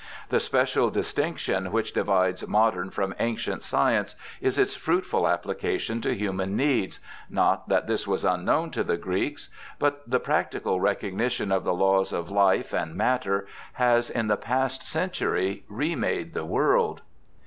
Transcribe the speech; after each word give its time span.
The 0.29 0.39
special 0.39 0.89
dis 0.89 1.13
tinction 1.13 1.69
which 1.69 1.93
divides 1.93 2.47
modern 2.47 2.89
from 2.89 3.13
ancient 3.19 3.61
science 3.61 4.15
is 4.41 4.57
its 4.57 4.73
fruitful 4.73 5.27
application 5.27 6.01
to 6.01 6.15
human 6.15 6.55
needs— 6.57 6.99
not 7.29 7.69
that 7.69 7.85
this 7.85 8.07
was 8.07 8.25
unknown 8.25 8.71
to 8.71 8.83
the 8.83 8.97
Greeks; 8.97 9.49
but 9.77 10.01
the 10.09 10.19
practical 10.19 10.79
re 10.79 10.95
cognition 10.95 11.55
of 11.55 11.63
the 11.63 11.75
laws 11.75 12.13
of 12.13 12.31
life 12.31 12.73
and 12.73 12.95
matter 12.95 13.45
has 13.73 14.09
in 14.09 14.25
the 14.25 14.37
past 14.37 14.87
century 14.87 15.65
remade 15.69 16.33
the 16.33 16.45
world. 16.45 17.03